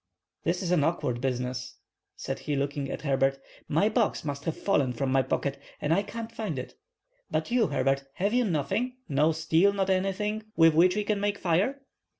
[0.45, 1.77] "This is an awkward business,"
[2.15, 3.37] said he, looking at Herbert.
[3.67, 6.73] "My box must have fallen from my pocket, and I can't find it.
[7.29, 11.37] But you, Herbert, have you nothing: no steel, not anything, with which we can make
[11.37, 11.83] fire?"